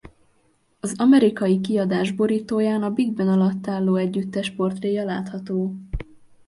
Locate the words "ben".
3.13-3.27